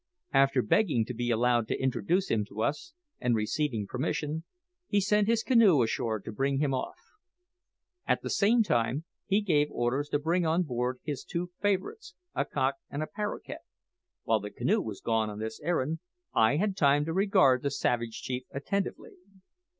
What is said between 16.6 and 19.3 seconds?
time to regard the savage chief attentively.